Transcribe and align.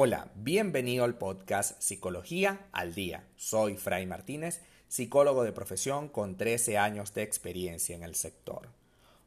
Hola, 0.00 0.30
bienvenido 0.36 1.04
al 1.04 1.18
podcast 1.18 1.82
Psicología 1.82 2.68
al 2.70 2.94
Día. 2.94 3.26
Soy 3.34 3.76
Fray 3.76 4.06
Martínez, 4.06 4.62
psicólogo 4.86 5.42
de 5.42 5.50
profesión 5.50 6.08
con 6.08 6.36
13 6.36 6.78
años 6.78 7.14
de 7.14 7.24
experiencia 7.24 7.96
en 7.96 8.04
el 8.04 8.14
sector. 8.14 8.68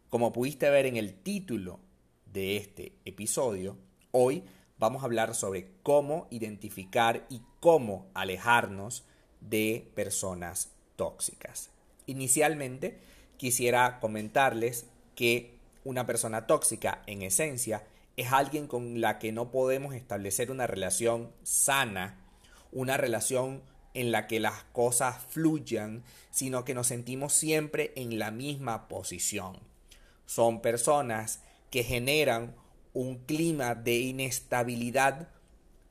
Como 0.09 0.31
pudiste 0.31 0.69
ver 0.69 0.85
en 0.85 0.95
el 0.95 1.13
título 1.13 1.81
de 2.25 2.55
este 2.55 2.93
episodio, 3.03 3.75
hoy 4.11 4.45
vamos 4.79 5.01
a 5.01 5.07
hablar 5.07 5.35
sobre 5.35 5.73
cómo 5.83 6.27
identificar 6.31 7.25
y 7.29 7.41
cómo 7.59 8.09
alejarnos 8.13 9.03
de 9.41 9.91
personas 9.93 10.71
tóxicas. 10.95 11.69
Inicialmente 12.05 12.97
quisiera 13.35 13.99
comentarles 13.99 14.85
que 15.15 15.53
una 15.83 16.05
persona 16.05 16.47
tóxica 16.47 17.01
en 17.07 17.23
esencia 17.23 17.83
es 18.17 18.31
alguien 18.31 18.67
con 18.67 19.01
la 19.01 19.19
que 19.19 19.31
no 19.31 19.51
podemos 19.51 19.95
establecer 19.95 20.51
una 20.51 20.67
relación 20.67 21.31
sana, 21.43 22.19
una 22.71 22.97
relación 22.97 23.61
en 23.93 24.11
la 24.11 24.27
que 24.27 24.39
las 24.39 24.63
cosas 24.71 25.17
fluyan, 25.29 26.03
sino 26.29 26.63
que 26.63 26.73
nos 26.73 26.87
sentimos 26.87 27.33
siempre 27.33 27.91
en 27.95 28.19
la 28.19 28.31
misma 28.31 28.87
posición. 28.87 29.57
Son 30.25 30.61
personas 30.61 31.41
que 31.69 31.83
generan 31.83 32.55
un 32.93 33.17
clima 33.25 33.75
de 33.75 33.99
inestabilidad, 33.99 35.29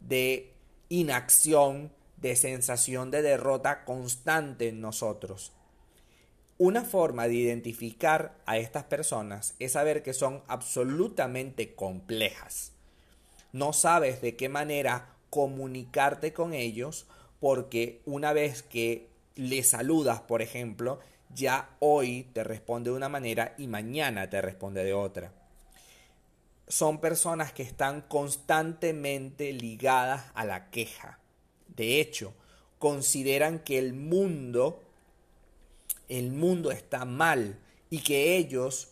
de 0.00 0.52
inacción, 0.88 1.92
de 2.16 2.36
sensación 2.36 3.10
de 3.10 3.22
derrota 3.22 3.84
constante 3.84 4.68
en 4.68 4.80
nosotros. 4.80 5.52
Una 6.62 6.84
forma 6.84 7.26
de 7.26 7.36
identificar 7.36 8.34
a 8.44 8.58
estas 8.58 8.84
personas 8.84 9.54
es 9.60 9.72
saber 9.72 10.02
que 10.02 10.12
son 10.12 10.42
absolutamente 10.46 11.74
complejas. 11.74 12.72
No 13.50 13.72
sabes 13.72 14.20
de 14.20 14.36
qué 14.36 14.50
manera 14.50 15.16
comunicarte 15.30 16.34
con 16.34 16.52
ellos 16.52 17.06
porque 17.40 18.02
una 18.04 18.34
vez 18.34 18.62
que 18.62 19.08
le 19.36 19.62
saludas, 19.62 20.20
por 20.20 20.42
ejemplo, 20.42 21.00
ya 21.34 21.70
hoy 21.78 22.28
te 22.34 22.44
responde 22.44 22.90
de 22.90 22.96
una 22.96 23.08
manera 23.08 23.54
y 23.56 23.66
mañana 23.66 24.28
te 24.28 24.42
responde 24.42 24.84
de 24.84 24.92
otra. 24.92 25.32
Son 26.68 27.00
personas 27.00 27.54
que 27.54 27.62
están 27.62 28.02
constantemente 28.02 29.54
ligadas 29.54 30.26
a 30.34 30.44
la 30.44 30.68
queja. 30.68 31.20
De 31.68 32.02
hecho, 32.02 32.34
consideran 32.78 33.60
que 33.60 33.78
el 33.78 33.94
mundo 33.94 34.82
el 36.10 36.32
mundo 36.32 36.70
está 36.70 37.04
mal 37.04 37.58
y 37.88 38.00
que 38.00 38.36
ellos 38.36 38.88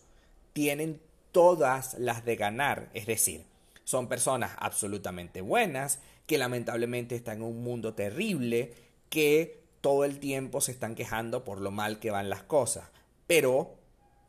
tienen 0.55 1.01
todas 1.33 1.95
las 1.99 2.25
de 2.25 2.37
ganar. 2.37 2.89
Es 2.95 3.07
decir, 3.07 3.45
son 3.85 4.09
personas 4.09 4.53
absolutamente 4.59 5.41
buenas, 5.41 6.01
que 6.27 6.39
lamentablemente 6.39 7.17
están 7.17 7.39
en 7.39 7.45
un 7.45 7.63
mundo 7.63 7.95
terrible, 7.95 8.75
que 9.11 9.63
todo 9.81 10.05
el 10.05 10.19
tiempo 10.19 10.61
se 10.61 10.73
están 10.73 10.95
quejando 10.95 11.45
por 11.45 11.61
lo 11.61 11.71
mal 11.71 11.99
que 11.99 12.11
van 12.11 12.31
las 12.31 12.43
cosas, 12.43 12.89
pero 13.27 13.77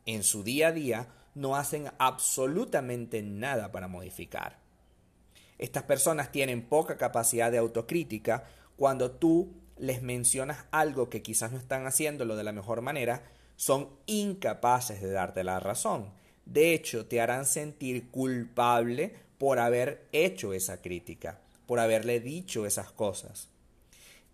en 0.06 0.22
su 0.22 0.42
día 0.42 0.68
a 0.68 0.72
día 0.72 1.08
no 1.34 1.56
hacen 1.56 1.90
absolutamente 1.98 3.22
nada 3.22 3.70
para 3.70 3.88
modificar. 3.88 4.58
Estas 5.58 5.82
personas 5.82 6.32
tienen 6.32 6.62
poca 6.62 6.96
capacidad 6.96 7.52
de 7.52 7.58
autocrítica 7.58 8.44
cuando 8.76 9.10
tú 9.10 9.52
les 9.80 10.02
mencionas 10.02 10.66
algo 10.70 11.08
que 11.08 11.22
quizás 11.22 11.52
no 11.52 11.58
están 11.58 11.86
haciéndolo 11.86 12.36
de 12.36 12.44
la 12.44 12.52
mejor 12.52 12.82
manera, 12.82 13.24
son 13.56 13.88
incapaces 14.06 15.00
de 15.00 15.10
darte 15.10 15.42
la 15.42 15.58
razón. 15.58 16.10
De 16.44 16.74
hecho, 16.74 17.06
te 17.06 17.20
harán 17.20 17.46
sentir 17.46 18.08
culpable 18.10 19.14
por 19.38 19.58
haber 19.58 20.06
hecho 20.12 20.52
esa 20.52 20.82
crítica, 20.82 21.40
por 21.66 21.80
haberle 21.80 22.20
dicho 22.20 22.66
esas 22.66 22.92
cosas. 22.92 23.48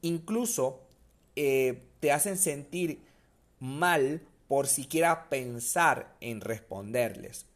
Incluso 0.03 0.81
eh, 1.37 1.83
te 2.01 2.12
hacen 2.12 2.39
sentir 2.39 3.01
mal 3.61 4.23
por 4.49 4.67
siquiera 4.67 5.29
pensar 5.29 6.17
en 6.21 6.41
responderles. 6.41 7.47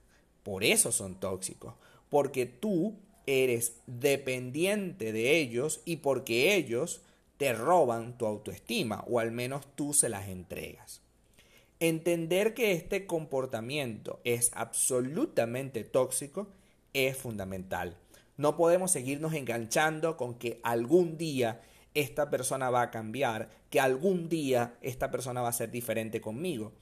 Por 0.42 0.64
eso 0.64 0.92
son 0.92 1.18
tóxicos, 1.18 1.74
porque 2.08 2.46
tú 2.46 2.96
eres 3.26 3.74
dependiente 3.86 5.12
de 5.12 5.38
ellos 5.38 5.80
y 5.84 5.96
porque 5.96 6.54
ellos 6.54 7.02
te 7.40 7.54
roban 7.54 8.18
tu 8.18 8.26
autoestima 8.26 9.02
o 9.08 9.18
al 9.18 9.32
menos 9.32 9.66
tú 9.74 9.94
se 9.94 10.10
las 10.10 10.28
entregas. 10.28 11.00
Entender 11.78 12.52
que 12.52 12.72
este 12.72 13.06
comportamiento 13.06 14.20
es 14.24 14.50
absolutamente 14.52 15.82
tóxico 15.84 16.48
es 16.92 17.16
fundamental. 17.16 17.96
No 18.36 18.58
podemos 18.58 18.90
seguirnos 18.90 19.32
enganchando 19.32 20.18
con 20.18 20.34
que 20.34 20.60
algún 20.62 21.16
día 21.16 21.62
esta 21.94 22.28
persona 22.28 22.68
va 22.68 22.82
a 22.82 22.90
cambiar, 22.90 23.48
que 23.70 23.80
algún 23.80 24.28
día 24.28 24.76
esta 24.82 25.10
persona 25.10 25.40
va 25.40 25.48
a 25.48 25.54
ser 25.54 25.70
diferente 25.70 26.20
conmigo, 26.20 26.72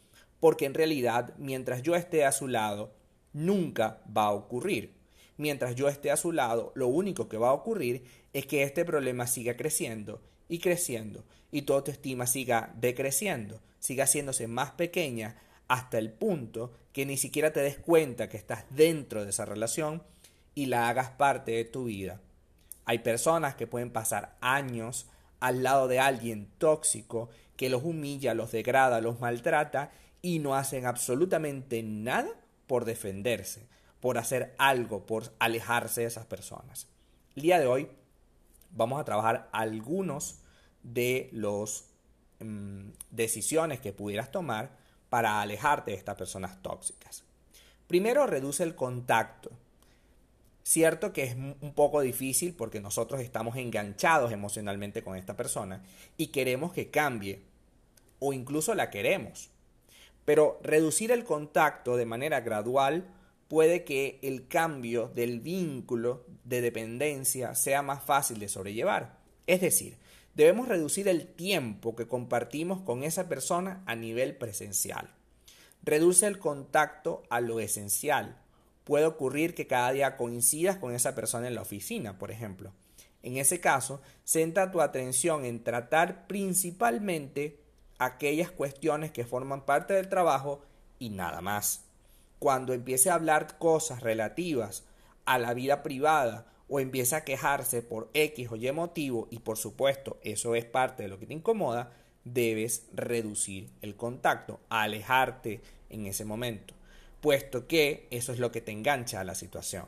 porque 0.40 0.64
en 0.64 0.74
realidad 0.74 1.34
mientras 1.38 1.84
yo 1.84 1.94
esté 1.94 2.24
a 2.24 2.32
su 2.32 2.48
lado, 2.48 2.92
nunca 3.32 4.02
va 4.06 4.24
a 4.24 4.32
ocurrir. 4.32 4.96
Mientras 5.36 5.76
yo 5.76 5.86
esté 5.88 6.10
a 6.10 6.16
su 6.16 6.32
lado, 6.32 6.72
lo 6.74 6.88
único 6.88 7.28
que 7.28 7.38
va 7.38 7.50
a 7.50 7.54
ocurrir 7.54 8.02
es 8.32 8.44
que 8.44 8.64
este 8.64 8.84
problema 8.84 9.28
siga 9.28 9.56
creciendo 9.56 10.20
y 10.48 10.58
creciendo 10.58 11.24
y 11.50 11.62
tu 11.62 11.72
autoestima 11.72 12.26
siga 12.26 12.72
decreciendo, 12.76 13.60
siga 13.78 14.04
haciéndose 14.04 14.46
más 14.48 14.72
pequeña 14.72 15.36
hasta 15.66 15.98
el 15.98 16.10
punto 16.10 16.72
que 16.92 17.06
ni 17.06 17.16
siquiera 17.16 17.52
te 17.52 17.60
des 17.60 17.78
cuenta 17.78 18.28
que 18.28 18.36
estás 18.36 18.64
dentro 18.70 19.24
de 19.24 19.30
esa 19.30 19.44
relación 19.44 20.02
y 20.54 20.66
la 20.66 20.88
hagas 20.88 21.10
parte 21.10 21.52
de 21.52 21.64
tu 21.64 21.84
vida. 21.84 22.20
Hay 22.84 23.00
personas 23.00 23.54
que 23.54 23.66
pueden 23.66 23.90
pasar 23.90 24.36
años 24.40 25.06
al 25.40 25.62
lado 25.62 25.88
de 25.88 26.00
alguien 26.00 26.48
tóxico 26.58 27.28
que 27.56 27.68
los 27.68 27.84
humilla, 27.84 28.34
los 28.34 28.50
degrada, 28.50 29.00
los 29.00 29.20
maltrata 29.20 29.92
y 30.22 30.38
no 30.38 30.54
hacen 30.54 30.86
absolutamente 30.86 31.82
nada 31.82 32.30
por 32.66 32.84
defenderse, 32.84 33.66
por 34.00 34.18
hacer 34.18 34.54
algo, 34.58 35.06
por 35.06 35.32
alejarse 35.38 36.02
de 36.02 36.06
esas 36.06 36.26
personas. 36.26 36.88
El 37.36 37.42
día 37.42 37.60
de 37.60 37.66
hoy 37.66 37.88
vamos 38.70 39.00
a 39.00 39.04
trabajar 39.04 39.48
algunos 39.52 40.40
de 40.82 41.28
las 41.32 41.84
mm, 42.40 42.90
decisiones 43.10 43.80
que 43.80 43.92
pudieras 43.92 44.30
tomar 44.30 44.70
para 45.10 45.40
alejarte 45.40 45.92
de 45.92 45.96
estas 45.96 46.16
personas 46.16 46.60
tóxicas. 46.62 47.24
Primero, 47.86 48.26
reduce 48.26 48.62
el 48.62 48.74
contacto. 48.74 49.50
Cierto 50.62 51.14
que 51.14 51.24
es 51.24 51.34
un 51.34 51.72
poco 51.74 52.02
difícil 52.02 52.52
porque 52.52 52.80
nosotros 52.80 53.22
estamos 53.22 53.56
enganchados 53.56 54.32
emocionalmente 54.32 55.02
con 55.02 55.16
esta 55.16 55.34
persona 55.34 55.82
y 56.18 56.26
queremos 56.26 56.74
que 56.74 56.90
cambie 56.90 57.40
o 58.18 58.34
incluso 58.34 58.74
la 58.74 58.90
queremos. 58.90 59.48
Pero 60.26 60.60
reducir 60.62 61.10
el 61.10 61.24
contacto 61.24 61.96
de 61.96 62.04
manera 62.04 62.40
gradual 62.40 63.06
puede 63.48 63.84
que 63.84 64.18
el 64.22 64.46
cambio 64.46 65.10
del 65.14 65.40
vínculo 65.40 66.24
de 66.44 66.60
dependencia 66.60 67.54
sea 67.54 67.82
más 67.82 68.02
fácil 68.02 68.38
de 68.38 68.48
sobrellevar. 68.48 69.18
Es 69.46 69.62
decir, 69.62 69.96
debemos 70.34 70.68
reducir 70.68 71.08
el 71.08 71.26
tiempo 71.26 71.96
que 71.96 72.06
compartimos 72.06 72.82
con 72.82 73.02
esa 73.02 73.28
persona 73.28 73.82
a 73.86 73.96
nivel 73.96 74.36
presencial. 74.36 75.10
Reduce 75.82 76.26
el 76.26 76.38
contacto 76.38 77.22
a 77.30 77.40
lo 77.40 77.58
esencial. 77.60 78.38
Puede 78.84 79.06
ocurrir 79.06 79.54
que 79.54 79.66
cada 79.66 79.92
día 79.92 80.16
coincidas 80.16 80.76
con 80.76 80.94
esa 80.94 81.14
persona 81.14 81.48
en 81.48 81.54
la 81.54 81.62
oficina, 81.62 82.18
por 82.18 82.30
ejemplo. 82.30 82.72
En 83.22 83.36
ese 83.36 83.60
caso, 83.60 84.00
centra 84.24 84.70
tu 84.70 84.80
atención 84.80 85.44
en 85.44 85.64
tratar 85.64 86.26
principalmente 86.26 87.60
aquellas 87.98 88.50
cuestiones 88.50 89.10
que 89.10 89.24
forman 89.24 89.64
parte 89.64 89.94
del 89.94 90.08
trabajo 90.08 90.62
y 90.98 91.10
nada 91.10 91.40
más 91.40 91.87
cuando 92.38 92.72
empiece 92.72 93.10
a 93.10 93.14
hablar 93.14 93.58
cosas 93.58 94.02
relativas 94.02 94.84
a 95.24 95.38
la 95.38 95.54
vida 95.54 95.82
privada 95.82 96.46
o 96.68 96.80
empiece 96.80 97.16
a 97.16 97.24
quejarse 97.24 97.82
por 97.82 98.10
X 98.14 98.50
o 98.50 98.56
Y 98.56 98.70
motivo, 98.72 99.28
y 99.30 99.38
por 99.38 99.56
supuesto 99.56 100.18
eso 100.22 100.54
es 100.54 100.64
parte 100.64 101.02
de 101.02 101.08
lo 101.08 101.18
que 101.18 101.26
te 101.26 101.34
incomoda, 101.34 101.92
debes 102.24 102.86
reducir 102.92 103.70
el 103.80 103.96
contacto, 103.96 104.60
alejarte 104.68 105.60
en 105.88 106.06
ese 106.06 106.24
momento, 106.24 106.74
puesto 107.20 107.66
que 107.66 108.06
eso 108.10 108.32
es 108.32 108.38
lo 108.38 108.52
que 108.52 108.60
te 108.60 108.72
engancha 108.72 109.20
a 109.20 109.24
la 109.24 109.34
situación. 109.34 109.86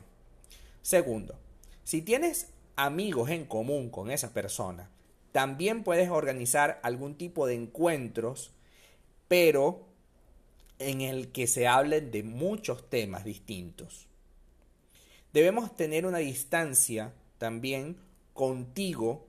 Segundo, 0.81 1.35
si 1.83 2.01
tienes 2.01 2.49
amigos 2.75 3.29
en 3.29 3.45
común 3.45 3.89
con 3.89 4.09
esa 4.09 4.33
persona, 4.33 4.89
también 5.31 5.83
puedes 5.83 6.09
organizar 6.09 6.79
algún 6.83 7.15
tipo 7.15 7.45
de 7.45 7.53
encuentros, 7.53 8.51
pero 9.27 9.85
en 10.89 11.01
el 11.01 11.31
que 11.31 11.47
se 11.47 11.67
hablen 11.67 12.11
de 12.11 12.23
muchos 12.23 12.89
temas 12.89 13.23
distintos. 13.23 14.07
Debemos 15.33 15.75
tener 15.75 16.05
una 16.05 16.17
distancia 16.17 17.13
también 17.37 17.97
contigo 18.33 19.27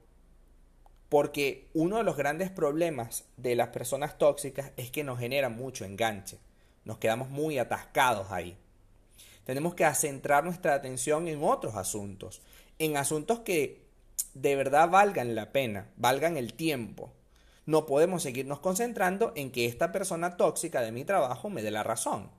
porque 1.09 1.69
uno 1.75 1.99
de 1.99 2.05
los 2.05 2.17
grandes 2.17 2.51
problemas 2.51 3.25
de 3.37 3.55
las 3.55 3.69
personas 3.69 4.17
tóxicas 4.17 4.73
es 4.77 4.91
que 4.91 5.05
nos 5.05 5.19
generan 5.19 5.55
mucho 5.55 5.85
enganche. 5.85 6.39
Nos 6.85 6.99
quedamos 6.99 7.29
muy 7.29 7.59
atascados 7.59 8.33
ahí. 8.33 8.57
Tenemos 9.45 9.75
que 9.75 9.93
centrar 9.95 10.45
nuestra 10.45 10.75
atención 10.75 11.29
en 11.29 11.43
otros 11.43 11.77
asuntos, 11.77 12.41
en 12.79 12.97
asuntos 12.97 13.41
que 13.41 13.83
de 14.35 14.57
verdad 14.57 14.89
valgan 14.89 15.35
la 15.35 15.53
pena, 15.53 15.91
valgan 15.97 16.37
el 16.37 16.55
tiempo. 16.55 17.13
No 17.65 17.87
podemos 17.87 18.23
seguirnos 18.23 18.59
concentrando 18.61 19.33
en 19.37 19.53
que 19.53 19.67
esta 19.67 19.93
persona 19.93 20.37
tóxica 20.37 20.81
de 20.81 20.93
mi 20.93 21.05
trabajo 21.05 21.49
me 21.49 21.63
dé 21.63 21.71
la 21.71 21.85
razón. 21.85 22.31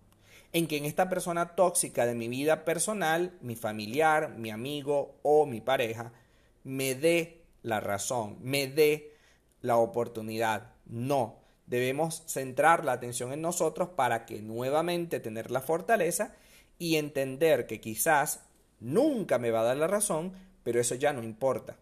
En 0.52 0.68
que 0.68 0.78
en 0.78 0.86
esta 0.86 1.10
persona 1.10 1.56
tóxica 1.56 2.06
de 2.06 2.14
mi 2.14 2.28
vida 2.28 2.66
personal, 2.66 3.38
mi 3.42 3.56
familiar, 3.56 4.36
mi 4.38 4.52
amigo 4.52 5.16
o 5.24 5.46
mi 5.46 5.62
pareja, 5.62 6.12
me 6.64 6.94
dé 6.94 7.42
la 7.62 7.80
razón, 7.80 8.38
me 8.42 8.68
dé 8.68 9.16
la 9.62 9.78
oportunidad. 9.78 10.74
No, 10.86 11.40
debemos 11.66 12.24
centrar 12.28 12.84
la 12.84 12.92
atención 12.92 13.32
en 13.32 13.42
nosotros 13.42 13.90
para 13.90 14.26
que 14.26 14.42
nuevamente 14.42 15.20
tener 15.20 15.50
la 15.50 15.62
fortaleza 15.62 16.36
y 16.78 16.98
entender 16.98 17.66
que 17.66 17.80
quizás 17.80 18.42
nunca 18.80 19.40
me 19.40 19.52
va 19.52 19.62
a 19.62 19.64
dar 19.64 19.78
la 19.78 19.88
razón, 19.88 20.34
pero 20.64 20.80
eso 20.82 20.96
ya 20.96 21.14
no 21.14 21.24
importa. 21.24 21.78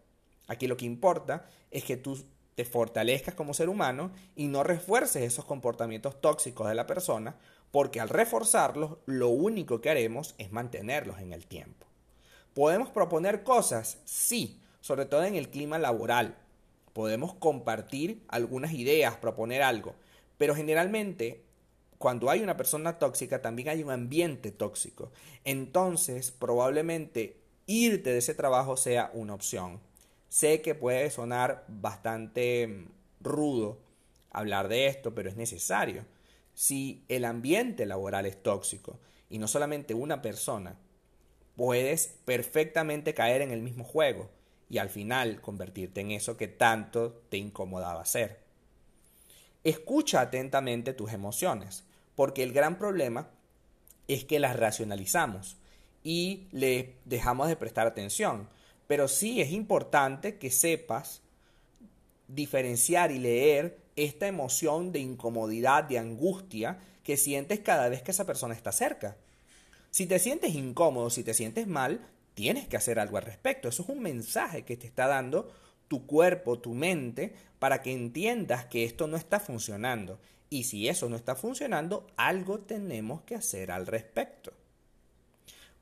Aquí 0.46 0.66
lo 0.66 0.76
que 0.76 0.86
importa 0.86 1.46
es 1.70 1.84
que 1.84 1.96
tú 1.96 2.24
te 2.54 2.64
fortalezcas 2.64 3.34
como 3.34 3.54
ser 3.54 3.68
humano 3.68 4.12
y 4.36 4.48
no 4.48 4.62
refuerces 4.62 5.22
esos 5.22 5.44
comportamientos 5.44 6.20
tóxicos 6.20 6.68
de 6.68 6.74
la 6.74 6.86
persona, 6.86 7.36
porque 7.70 8.00
al 8.00 8.08
reforzarlos 8.08 8.98
lo 9.06 9.28
único 9.28 9.80
que 9.80 9.90
haremos 9.90 10.34
es 10.38 10.52
mantenerlos 10.52 11.18
en 11.20 11.32
el 11.32 11.46
tiempo. 11.46 11.86
¿Podemos 12.54 12.90
proponer 12.90 13.42
cosas? 13.42 13.98
Sí, 14.04 14.60
sobre 14.80 15.06
todo 15.06 15.24
en 15.24 15.36
el 15.36 15.48
clima 15.48 15.78
laboral. 15.78 16.36
Podemos 16.92 17.32
compartir 17.34 18.22
algunas 18.28 18.72
ideas, 18.72 19.16
proponer 19.16 19.62
algo, 19.62 19.94
pero 20.36 20.54
generalmente 20.54 21.44
cuando 21.96 22.28
hay 22.28 22.42
una 22.42 22.56
persona 22.56 22.98
tóxica 22.98 23.40
también 23.40 23.68
hay 23.68 23.82
un 23.82 23.90
ambiente 23.90 24.50
tóxico. 24.50 25.10
Entonces 25.44 26.32
probablemente 26.32 27.40
irte 27.66 28.10
de 28.10 28.18
ese 28.18 28.34
trabajo 28.34 28.76
sea 28.76 29.10
una 29.14 29.34
opción. 29.34 29.80
Sé 30.32 30.62
que 30.62 30.74
puede 30.74 31.10
sonar 31.10 31.66
bastante 31.68 32.66
mm, 32.66 32.86
rudo 33.20 33.80
hablar 34.30 34.68
de 34.68 34.86
esto, 34.86 35.14
pero 35.14 35.28
es 35.28 35.36
necesario. 35.36 36.06
Si 36.54 37.04
el 37.08 37.26
ambiente 37.26 37.84
laboral 37.84 38.24
es 38.24 38.42
tóxico 38.42 38.98
y 39.28 39.36
no 39.36 39.46
solamente 39.46 39.92
una 39.92 40.22
persona, 40.22 40.78
puedes 41.54 42.14
perfectamente 42.24 43.12
caer 43.12 43.42
en 43.42 43.50
el 43.50 43.60
mismo 43.60 43.84
juego 43.84 44.30
y 44.70 44.78
al 44.78 44.88
final 44.88 45.42
convertirte 45.42 46.00
en 46.00 46.12
eso 46.12 46.38
que 46.38 46.48
tanto 46.48 47.12
te 47.28 47.36
incomodaba 47.36 48.00
hacer. 48.00 48.40
Escucha 49.64 50.22
atentamente 50.22 50.94
tus 50.94 51.12
emociones, 51.12 51.84
porque 52.14 52.42
el 52.42 52.54
gran 52.54 52.78
problema 52.78 53.28
es 54.08 54.24
que 54.24 54.40
las 54.40 54.56
racionalizamos 54.56 55.58
y 56.02 56.48
le 56.52 56.96
dejamos 57.04 57.48
de 57.48 57.56
prestar 57.56 57.86
atención. 57.86 58.48
Pero 58.92 59.08
sí 59.08 59.40
es 59.40 59.52
importante 59.52 60.36
que 60.36 60.50
sepas 60.50 61.22
diferenciar 62.28 63.10
y 63.10 63.18
leer 63.18 63.78
esta 63.96 64.26
emoción 64.26 64.92
de 64.92 64.98
incomodidad, 64.98 65.84
de 65.84 65.98
angustia 65.98 66.78
que 67.02 67.16
sientes 67.16 67.60
cada 67.60 67.88
vez 67.88 68.02
que 68.02 68.10
esa 68.10 68.26
persona 68.26 68.52
está 68.52 68.70
cerca. 68.70 69.16
Si 69.90 70.04
te 70.04 70.18
sientes 70.18 70.54
incómodo, 70.54 71.08
si 71.08 71.24
te 71.24 71.32
sientes 71.32 71.66
mal, 71.66 72.06
tienes 72.34 72.68
que 72.68 72.76
hacer 72.76 72.98
algo 72.98 73.16
al 73.16 73.22
respecto. 73.22 73.66
Eso 73.66 73.82
es 73.82 73.88
un 73.88 74.02
mensaje 74.02 74.66
que 74.66 74.76
te 74.76 74.88
está 74.88 75.06
dando 75.06 75.50
tu 75.88 76.04
cuerpo, 76.04 76.58
tu 76.58 76.74
mente, 76.74 77.32
para 77.58 77.80
que 77.80 77.92
entiendas 77.92 78.66
que 78.66 78.84
esto 78.84 79.06
no 79.06 79.16
está 79.16 79.40
funcionando. 79.40 80.20
Y 80.50 80.64
si 80.64 80.86
eso 80.90 81.08
no 81.08 81.16
está 81.16 81.34
funcionando, 81.34 82.06
algo 82.18 82.58
tenemos 82.58 83.22
que 83.22 83.36
hacer 83.36 83.70
al 83.70 83.86
respecto. 83.86 84.52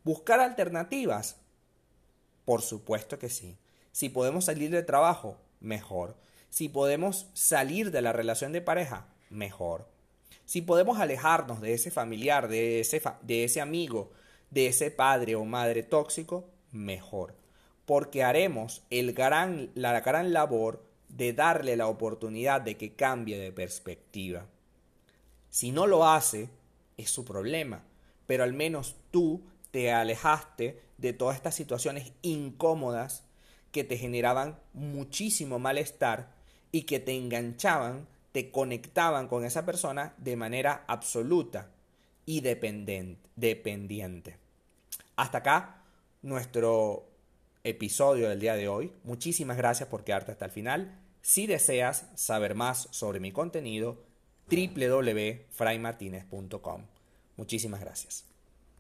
Buscar 0.05 0.39
alternativas. 0.39 1.40
Por 2.45 2.63
supuesto 2.63 3.19
que 3.19 3.29
sí. 3.29 3.57
Si 3.93 4.09
podemos 4.09 4.47
salir 4.47 4.71
de 4.71 4.83
trabajo, 4.83 5.37
mejor. 5.61 6.17
Si 6.49 6.69
podemos 6.69 7.27
salir 7.35 7.91
de 7.91 8.03
la 8.03 8.13
relación 8.13 8.53
de 8.53 8.61
pareja, 8.61 9.07
mejor. 9.31 9.87
Si 10.45 10.63
podemos 10.63 10.99
alejarnos 10.99 11.61
de 11.61 11.75
ese 11.75 11.91
familiar, 11.91 12.49
de 12.49 12.81
ese, 12.81 13.01
de 13.23 13.45
ese 13.45 13.61
amigo, 13.61 14.11
de 14.51 14.67
ese 14.67 14.91
padre 14.91 15.37
o 15.37 15.45
madre 15.45 15.83
tóxico, 15.83 16.45
mejor. 16.73 17.35
Porque 17.87 18.25
haremos 18.25 18.83
el 18.91 19.13
gran, 19.13 19.71
la 19.75 20.01
gran 20.01 20.33
labor 20.33 20.83
de 21.09 21.33
darle 21.33 21.77
la 21.77 21.87
oportunidad 21.87 22.61
de 22.61 22.77
que 22.77 22.95
cambie 22.95 23.39
de 23.39 23.53
perspectiva. 23.53 24.47
Si 25.51 25.73
no 25.73 25.87
lo 25.87 26.09
hace, 26.09 26.49
es 26.97 27.11
su 27.11 27.25
problema. 27.25 27.83
Pero 28.27 28.45
al 28.45 28.53
menos 28.53 28.97
tú 29.11 29.43
te 29.71 29.93
alejaste 29.93 30.81
de 30.99 31.13
todas 31.13 31.37
estas 31.37 31.55
situaciones 31.55 32.13
incómodas 32.23 33.25
que 33.73 33.85
te 33.85 33.97
generaban 33.97 34.59
muchísimo 34.73 35.59
malestar 35.59 36.33
y 36.73 36.83
que 36.83 37.01
te 37.01 37.17
enganchaban, 37.17 38.07
te 38.33 38.51
conectaban 38.51 39.29
con 39.29 39.45
esa 39.45 39.65
persona 39.65 40.15
de 40.19 40.37
manera 40.37 40.85
absoluta 40.87 41.71
y 42.27 42.41
dependiente. 42.41 44.37
Hasta 45.17 45.39
acá 45.39 45.83
nuestro 46.23 47.09
episodio 47.65 48.29
del 48.29 48.41
día 48.41 48.55
de 48.55 48.69
hoy. 48.69 48.93
Muchísimas 49.05 49.57
gracias 49.57 49.89
por 49.89 50.05
quedarte 50.05 50.33
hasta 50.33 50.47
el 50.47 50.51
final. 50.51 50.99
Si 51.23 51.47
deseas 51.47 52.07
saber 52.15 52.55
más 52.55 52.89
sobre 52.91 53.21
mi 53.21 53.33
contenido, 53.33 54.03
www.fraymartinez.com. 54.51 56.83
Muchísimas 57.37 57.81
gracias. 57.81 58.30